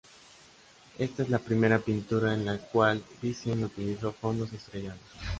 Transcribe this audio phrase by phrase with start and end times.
[0.97, 4.97] Ésta es la primera pintura en la cual Vincent utilizó fondos estrellados.